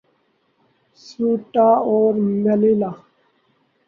Ceuta 1.01 1.67
اور 1.89 2.13
Melilla 2.43 2.91